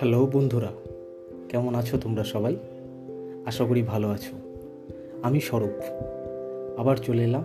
Hello 0.00 0.26
বন্ধুরা, 0.26 0.72
কেমন 1.48 1.74
আছো 1.74 1.98
তোমরা 1.98 2.24
সবাই? 2.24 2.56
আশা 3.46 3.64
করি 3.64 3.82
ভালো 3.82 4.08
আছো। 4.08 4.36
আমি 5.22 5.40
স্বরূপ, 5.40 5.82
আবার 6.78 6.96
চলে 6.96 7.24
এলাম 7.24 7.44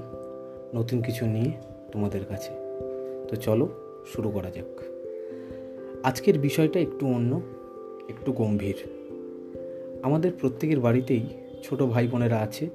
নতুন 0.75 1.01
কিছু 1.01 1.25
নিয়ে 1.25 1.51
তোমাদের 1.91 2.25
কাছে। 2.25 2.51
তো 3.27 3.35
চলো 3.35 3.69
শুরু 4.05 4.29
করা 4.29 4.49
যাক। 4.49 4.81
আজকের 6.03 6.39
বিষয়টা 6.39 6.79
একটু 6.79 7.07
অন্য, 7.07 7.41
একটু 8.09 8.31
গম্ভীর। 8.31 8.75
আমাদের 10.03 10.31
প্রত্যেকের 10.39 10.79
বাড়িতেই 10.79 11.23
ছোট 11.63 11.83
ভাই 11.83 12.07
বোনেরা 12.07 12.39
আছে 12.39 12.69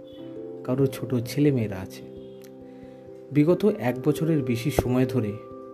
কারোর 0.65 0.87
ছোট 0.87 1.15
ছেলে 1.15 1.51
মেয়েরা 1.51 1.77
আছে। 1.77 2.03
বিগত 3.33 3.65
এক 3.79 3.95
বছরের 4.05 4.43
বেশি 4.43 4.71
সময় 4.71 5.07
ধরে 5.07 5.33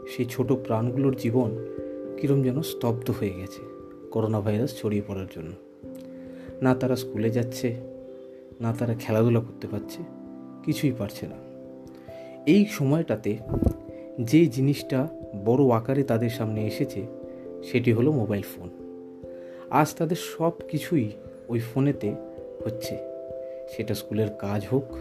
সেই 0.08 0.24
ছোট 0.24 0.52
প্রাণগুলোর 0.52 1.16
জীবন 1.16 1.50
কীরম 2.20 2.42
যেন 2.42 2.62
স্তব্ধ 2.62 3.10
হয়ে 3.10 3.30
গেছে। 3.30 3.75
করোনা 4.16 4.40
ভাইরাস 4.40 4.80
ছড়িয়ে 4.80 5.02
পড়ার 5.08 5.26
জন্য। 5.36 5.52
না 6.62 6.74
তারা 6.74 6.96
স্কুলে 6.96 7.30
যাচ্ছে, 7.30 7.74
না 8.60 8.74
তারা 8.78 8.94
খেলাধুলা 8.94 9.40
করতে 9.40 9.66
পারছে, 9.66 10.02
কিছুই 10.64 10.92
পারছে 10.98 11.26
না। 11.26 11.34
এই 12.46 12.66
সময়টাতে 12.66 13.36
যে 14.20 14.46
জিনিসটা 14.46 15.08
বড় 15.44 15.68
আকারে 15.68 16.02
তাদের 16.02 16.30
সামনে 16.30 16.66
এসেছে, 16.66 17.06
সেটি 17.64 17.92
হলো 17.92 18.12
মোবাইল 18.12 18.42
ফোন। 18.42 18.70
আজ 19.70 19.94
তাদের 19.94 20.16
সব 20.16 20.52
কিছুই 20.68 21.10
ওই 21.48 21.58
ফোনেতে 21.58 22.14
হচ্ছে। 22.64 22.98
সেটা 23.76 23.94
স্কুলের 23.94 24.28
কাজ 24.38 24.66
হোক, 24.72 24.94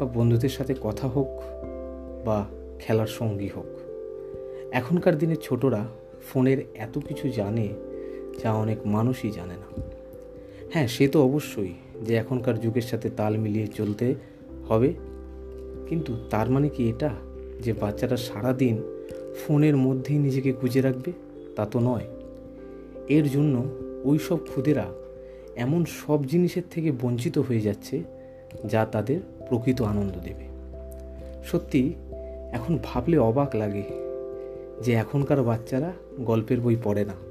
বা 0.00 0.06
বন্ধুদের 0.06 0.48
সাথে 0.48 0.74
কথা 0.80 1.08
হোক, 1.08 1.40
বা 2.24 2.44
খেলার 2.78 3.06
সঙ্গী 3.06 3.48
হোক। 3.48 3.78
এখনকার 4.72 5.18
দিনে 5.18 5.36
ছোটরা 5.36 5.84
ফোনের 6.32 6.58
এত 6.74 6.98
কিছু 6.98 7.28
জানে 7.28 7.68
যা 8.38 8.52
অনেক 8.52 8.78
মানুষই 8.86 9.30
জানে 9.30 9.54
না। 9.54 9.82
হ্যাঁ 10.72 10.86
সে 10.86 11.08
তো 11.08 11.24
অবশ্যই 11.24 11.72
যে 12.02 12.14
এখনকার 12.14 12.60
যুগের 12.60 12.82
সাথে 12.82 13.10
তাল 13.10 13.38
মিলিয়ে 13.38 13.66
চলতে 13.66 14.14
হবে। 14.68 14.94
কিন্তু 15.88 16.16
তার 16.30 16.50
মানে 16.50 16.68
কি 16.68 16.88
এটা? 16.88 17.10
যে 17.60 17.72
বাচ্চারা 17.72 18.16
সারাদিন 18.16 18.82
ফোনের 19.36 19.76
মধ্যেই 19.76 20.18
নিজেকে 20.18 20.52
গুজে 20.52 20.80
রাখবে? 20.80 21.12
তা 21.56 21.66
তো 21.66 21.80
নয়। 21.80 22.06
এর 23.08 23.28
জন্য 23.28 23.64
ওই 24.04 24.18
সব 24.18 24.38
খুদেরা 24.54 24.86
এমন 25.56 25.84
সব 25.84 26.24
জিনিসের 26.24 26.62
থেকে 26.70 26.92
বঞ্চিত 26.92 27.38
হয়ে 27.38 27.60
যাচ্ছে 27.60 28.02
যা 28.64 28.86
তাদের 28.92 29.20
প্রকৃত 29.48 29.82
আনন্দ 29.82 30.12
দেবে। 30.12 30.44
সত্যি, 31.44 31.92
এখন 32.52 32.78
ভাবলে 32.82 33.18
অবাক 33.18 33.56
লাগে 33.56 33.82
যে 34.84 34.92
এখনকার 34.92 35.42
বাচ্চারা 35.42 35.92
গল্পের 36.20 36.60
বই 36.60 36.76
পড়ে 36.84 37.04
না। 37.04 37.29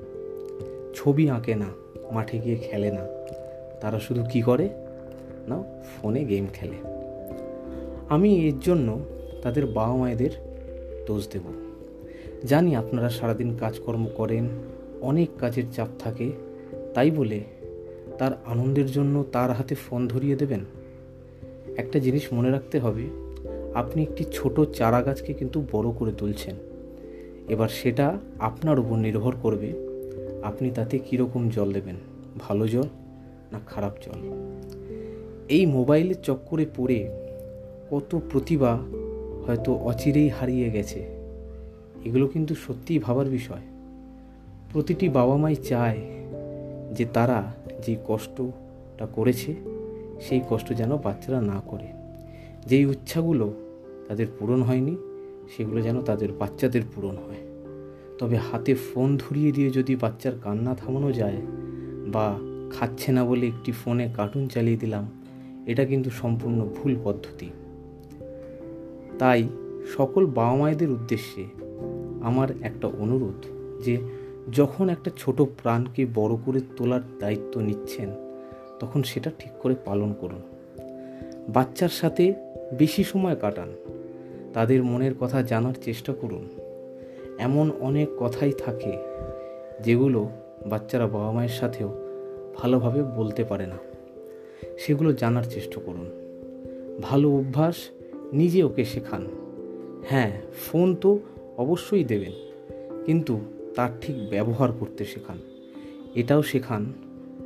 ছবি 0.95 1.30
আঁকে 1.30 1.56
না, 1.56 1.66
মাঠে 2.12 2.40
গিয়ে 2.40 2.56
খেলে 2.56 2.92
না। 2.92 3.08
তারা 3.82 4.00
শুধু 4.00 4.23
কি 4.23 4.42
করে? 4.42 4.70
না 5.48 5.64
ফোনে 5.84 6.26
গেম 6.26 6.48
খেলে। 6.54 6.76
আমি 8.09 8.48
এর 8.48 8.59
জন্য 8.59 9.00
তাদের 9.42 9.66
বাবা 9.66 9.95
মায়েদের 9.95 10.30
দোষ 11.08 11.28
দেব। 11.30 11.42
জানি 12.45 12.76
আপনারা 12.76 13.10
সারাদিন 13.10 13.58
কাজকর্ম 13.58 14.08
করেন, 14.16 14.48
অনেক 15.02 15.30
কাজের 15.38 15.64
চাপ 15.73 15.88
থাকে, 16.00 16.32
তাই 16.94 17.12
বলে 17.12 17.40
তার 18.17 18.32
আনন্দের 18.45 18.86
জন্য 18.86 19.26
তার 19.32 19.52
হাতে 19.52 19.76
ফোন 19.76 20.08
ধরিয়ে 20.08 20.36
দেবেন? 20.36 20.60
একটা 21.78 22.00
জিনিস 22.00 22.34
মনে 22.34 22.50
রাখতে 22.50 22.80
হবে, 22.80 23.04
আপনি 23.73 24.04
একটি 24.04 24.26
ছোট 24.34 24.60
চারা 24.60 25.02
গাছকে 25.02 25.34
কিন্তু 25.34 25.66
বড় 25.72 25.92
করে 25.92 26.12
তুলছেন। 26.12 26.56
এবার 27.50 27.70
সেটা 27.70 28.17
আপনার 28.40 28.80
উপর 28.80 28.95
নির্ভর 28.95 29.33
করবে 29.42 29.89
আপনি 30.44 30.72
তাতে 30.72 31.00
কীরকম 31.00 31.50
জল 31.50 31.73
দেবেন? 31.73 31.95
ভালো 32.39 32.67
জল 32.67 32.83
না 33.52 33.60
খারাপ 33.67 33.92
জল? 34.02 34.20
এই 35.50 35.66
মোবাইলের 35.66 36.22
চক্করে 36.23 36.66
পড়ে 36.76 37.10
কত 37.92 38.22
প্রতিভা 38.32 38.78
হয়তো 39.48 39.73
অচিরেই 39.73 40.30
হারিয়ে 40.30 40.70
গেছে। 40.70 40.99
এগুলো 42.05 42.28
কিন্তু 42.28 42.55
সত্যিই 42.55 42.99
ভাবার 42.99 43.26
বিষয়। 43.26 43.61
প্রতিটি 44.72 45.10
বাবা 45.10 45.38
মাই 45.38 45.55
চায় 45.55 45.98
যে 46.92 47.05
তারা 47.14 47.54
যে 47.86 47.95
কষ্টটা 48.08 49.05
করেছে, 49.05 49.55
সেই 50.22 50.42
কষ্ট 50.49 50.73
যেন 50.73 50.98
বাচ্চারা 50.98 51.42
না 51.42 51.61
করে। 51.67 51.88
যেই 52.66 52.86
উচ্ছাগুলো 52.86 53.54
তাদের 54.08 54.28
পূরণ 54.39 54.61
হয়নি, 54.61 54.98
সেগুলো 55.58 55.82
যেন 55.82 56.02
তাদের 56.02 56.32
বাচ্চাদের 56.32 56.82
পূরণ 56.95 57.17
হয়। 57.17 57.48
তবে 58.19 58.37
হাতে 58.37 58.75
ফোন 58.75 59.17
ধরিয়ে 59.17 59.52
দিয়ে 59.52 59.69
যদি 59.69 59.95
বাচ্চার 59.95 60.31
কান্না 60.43 60.75
থামানো 60.75 61.11
যায় 61.11 61.39
বা 62.07 62.37
খাচ্ছে 62.71 63.11
না 63.11 63.25
বলে 63.25 63.47
একটি 63.47 63.71
ফোনে 63.71 64.09
কার্টুন 64.15 64.47
চালিয়ে 64.47 64.77
দিলাম, 64.77 65.05
এটা 65.65 65.85
কিন্তু 65.85 66.09
সম্পূর্ণ 66.09 66.65
ভুল 66.75 66.95
পদ্ধতি। 67.03 67.49
তাই 69.19 69.47
সকল 69.97 70.25
বাবা 70.25 70.55
মায়েদের 70.55 70.91
উদ্দেশ্যে 70.91 71.43
আমার 72.21 72.49
একটা 72.61 72.87
অনুরোধ 72.87 73.45
যে 73.85 73.97
যখন 74.51 74.89
একটা 74.89 75.11
ছোট 75.17 75.41
প্রাণকে 75.41 76.05
বড় 76.13 76.37
করে 76.45 76.59
তোলার 76.77 77.01
দায়িত্ব 77.19 77.61
নিচ্ছেন, 77.61 78.09
তখন 78.80 79.03
সেটা 79.03 79.31
ঠিক 79.39 79.51
করে 79.61 79.75
পালন 79.86 80.13
করুন। 80.21 80.41
বাচ্চার 81.49 81.89
সাথে 81.89 82.33
বেশি 82.77 83.03
সময় 83.03 83.36
কাটান। 83.36 83.69
তাদের 84.53 84.83
মনের 84.83 85.13
কথা 85.19 85.41
জানার 85.41 85.73
চেষ্টা 85.81 86.13
করুন। 86.13 86.68
এমন 87.39 87.72
অনেক 87.80 88.08
কথাই 88.20 88.52
থাকে 88.52 88.98
যেগুলো 89.83 90.30
বাচ্চারা 90.66 91.08
বাবা 91.08 91.32
মায়ের 91.32 91.50
সাথেও 91.50 91.89
ভালোভাবে 92.58 93.04
বলতে 93.04 93.44
পারে 93.44 93.66
না। 93.66 93.77
সেগুলো 94.77 95.14
জানার 95.14 95.44
চেষ্টা 95.44 95.82
করুন। 95.86 96.10
ভালো 97.02 97.32
অভ্যাস 97.32 97.76
নিজে 98.33 98.64
ওকে 98.64 98.86
শেখান। 98.86 99.28
হ্যাঁ 100.10 100.42
ফোন 100.58 100.95
তো 100.95 101.20
অবশ্যই 101.58 102.04
দেবেন, 102.04 102.32
কিন্তু 103.05 103.39
তার 103.76 103.89
ঠিক 104.02 104.30
ব্যবহার 104.30 104.72
করতে 104.80 105.05
শেখান। 105.05 105.38
এটাও 106.16 106.42
শেখান 106.42 106.94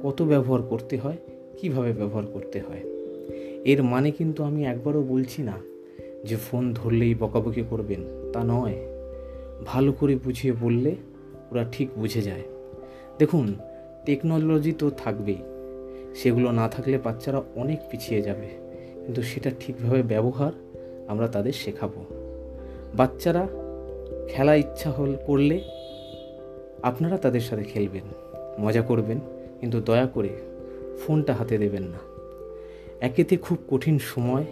কত 0.04 0.22
ব্যবহার 0.22 0.62
করতে 0.62 0.98
হয়, 0.98 1.18
কীভাবে 1.62 1.94
ব্যবহার 1.94 2.26
করতে 2.26 2.60
হয়। 2.60 2.84
এর 3.66 3.84
মানে 3.84 4.12
কিন্তু 4.12 4.44
আমি 4.44 4.66
একবারও 4.66 5.02
বলছি 5.02 5.42
না 5.42 5.58
যে 6.26 6.36
ফোন 6.36 6.74
ধরলেই 6.74 7.16
বকাবকি 7.16 7.64
করবেন, 7.70 8.32
তা 8.34 8.44
নয়। 8.44 8.93
ভালো 9.66 9.92
করে 9.92 10.16
বুঝিয়ে 10.16 10.54
বললে 10.62 10.96
ওরা 11.52 11.66
ঠিক 11.72 11.90
বুঝে 11.96 12.22
যায়। 12.22 12.42
দেখুন 13.20 13.56
টেকনোলজি 14.06 14.72
তো 14.72 14.90
থাকবেই। 14.90 15.38
সেগুলো 16.16 16.52
না 16.52 16.70
থাকলে 16.70 16.98
বাচ্চারা 16.98 17.42
অনেক 17.56 17.80
পিছিয়ে 17.92 18.22
যাবে। 18.22 18.48
কিন্তু 19.06 19.22
সেটা 19.22 19.52
ঠিকভাবে 19.60 20.04
ব্যবহার 20.04 20.52
আমরা 21.08 21.28
তাদের 21.28 21.54
শেখাবো। 21.54 22.06
বাচ্চারা 22.96 23.48
খেলা 24.30 24.56
ইচ্ছা 24.56 24.92
হল 24.92 25.16
করলে 25.26 25.62
আপনারা 26.84 27.18
তাদের 27.18 27.42
সাথে 27.42 27.64
খেলবেন, 27.64 28.04
মজা 28.60 28.82
করবেন, 28.82 29.20
কিন্তু 29.60 29.82
দয়া 29.82 30.06
করে 30.06 30.30
ফোনটা 31.08 31.34
হাতে 31.34 31.58
দেবেন 31.58 31.84
না। 31.84 31.98
একেতে 33.02 33.38
খুব 33.38 33.58
কঠিন 33.70 34.00
সময় 34.00 34.46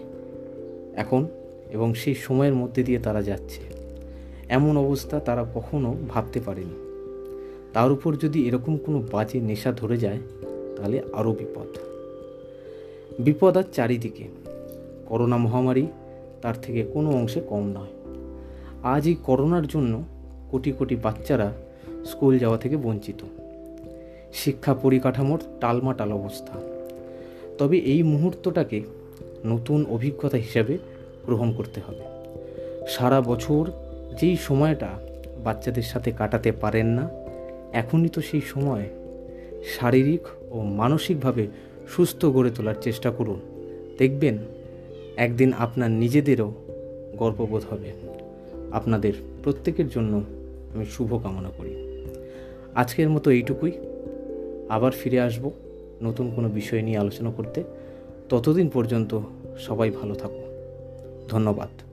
এখন 0.96 1.28
এবং 1.72 1.94
সেই 1.94 2.16
সময়ের 2.16 2.54
মধ্যে 2.54 2.84
দিয়ে 2.84 3.00
তারা 3.00 3.22
যাচ্ছে। 3.22 3.81
এমন 4.52 4.78
অবস্থা 4.78 5.20
তারা 5.20 5.46
কখনো 5.56 5.96
ভাবতে 6.10 6.40
পারেনি। 6.40 6.76
তার 7.74 7.92
উপর 7.92 8.16
যদি 8.16 8.48
এরকম 8.48 8.78
কোনো 8.78 9.04
বাজে 9.12 9.40
নেশা 9.40 9.72
ধরে 9.72 9.98
যায়, 9.98 10.20
তাহলে 10.78 11.02
আরও 11.14 11.32
বিপদ। 11.32 11.78
বিপদ 13.20 13.58
আর 13.58 13.64
চারিদিকে। 13.74 14.28
করোনা 15.06 15.38
মহামারী 15.38 15.88
তার 16.42 16.62
থেকে 16.62 16.84
কোনো 16.84 17.12
অংশে 17.12 17.42
কম 17.42 17.68
নয়। 17.68 17.88
আজ 18.84 19.08
এই 19.08 19.16
করোনার 19.24 19.68
জন্য 19.68 20.04
কোটি 20.52 20.72
কোটি 20.72 20.96
বাচ্চারা 20.96 21.52
স্কুল 22.06 22.40
যাওয়া 22.40 22.58
থেকে 22.58 22.78
বঞ্চিত। 22.78 23.24
শিক্ষা 24.34 24.74
পরিকাঠামোর 24.74 25.40
টালমাটাল 25.60 26.12
অবস্থা। 26.12 26.60
তবে 27.58 27.78
এই 27.78 28.04
মুহূর্তটাকে 28.04 28.82
নতুন 29.46 29.86
অভিজ্ঞতা 29.90 30.38
হিসাবে 30.38 30.78
গ্রহণ 31.26 31.54
করতে 31.54 31.82
হবে। 31.88 32.02
সারা 32.88 33.22
বছর 33.22 33.72
যেই 34.20 34.38
সময়টা 34.38 34.88
বাচ্চাদের 35.44 35.84
সাথে 35.84 36.12
কাটাতে 36.12 36.52
পারেন 36.52 36.88
না, 36.88 37.10
এখনই 37.74 38.10
তো 38.10 38.22
সেই 38.22 38.42
সময়। 38.42 38.90
শারীরিক 39.80 40.22
ও 40.52 40.62
মানসিকভাবে 40.62 41.48
সুস্থ 41.88 42.26
গড়ে 42.26 42.52
তোলার 42.56 42.76
চেষ্টা 42.82 43.12
করুন। 43.12 43.40
দেখবেন 43.98 44.38
একদিন 45.18 45.54
আপনার 45.58 45.92
নিজেদেরও 45.92 46.54
গর্ববোধ 47.18 47.64
হবে। 47.70 47.92
আপনাদের 48.72 49.14
প্রত্যেকের 49.44 49.90
জন্য 49.90 50.24
আমি 50.76 50.86
শুভ 50.86 51.24
কামনা 51.24 51.50
করি। 51.58 52.04
আজকের 52.76 53.10
মতো 53.10 53.32
এইটুকুই। 53.32 53.72
আবার 54.70 54.92
ফিরে 54.92 55.20
আসব 55.20 55.52
নতুন 56.02 56.32
কোনো 56.36 56.50
বিষয় 56.50 56.82
নিয়ে 56.82 56.98
আলোচনা 56.98 57.32
করতে। 57.32 57.64
ততদিন 58.30 58.70
পর্যন্ত 58.70 59.20
সবাই 59.60 59.90
ভালো 59.90 60.16
থাকুন। 60.16 60.44
ধন্যবাদ। 61.30 61.91